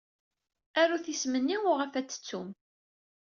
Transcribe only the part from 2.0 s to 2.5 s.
t-tettum.